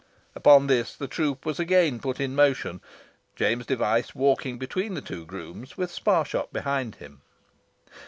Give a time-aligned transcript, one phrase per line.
[0.33, 2.81] Upon this the troop was again put in motion,
[3.35, 7.21] James Device walking between the two grooms, with Sparshot behind him.